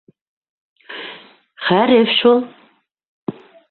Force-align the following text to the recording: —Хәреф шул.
—Хәреф 1.69 2.19
шул. 2.19 2.45